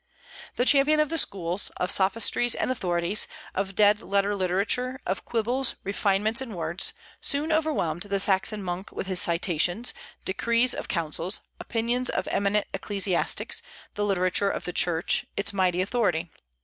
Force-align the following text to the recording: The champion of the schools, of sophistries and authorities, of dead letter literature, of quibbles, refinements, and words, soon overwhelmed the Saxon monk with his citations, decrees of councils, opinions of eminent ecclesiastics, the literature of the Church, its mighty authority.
The 0.55 0.65
champion 0.65 0.99
of 0.99 1.09
the 1.09 1.19
schools, 1.19 1.69
of 1.77 1.91
sophistries 1.91 2.55
and 2.55 2.71
authorities, 2.71 3.27
of 3.53 3.75
dead 3.75 4.01
letter 4.01 4.35
literature, 4.35 4.99
of 5.05 5.25
quibbles, 5.25 5.75
refinements, 5.83 6.41
and 6.41 6.55
words, 6.55 6.93
soon 7.21 7.51
overwhelmed 7.51 8.01
the 8.01 8.19
Saxon 8.19 8.63
monk 8.63 8.91
with 8.91 9.05
his 9.05 9.21
citations, 9.21 9.93
decrees 10.25 10.73
of 10.73 10.87
councils, 10.87 11.41
opinions 11.59 12.09
of 12.09 12.27
eminent 12.29 12.65
ecclesiastics, 12.73 13.61
the 13.93 14.03
literature 14.03 14.49
of 14.49 14.63
the 14.65 14.73
Church, 14.73 15.27
its 15.37 15.53
mighty 15.53 15.83
authority. 15.83 16.31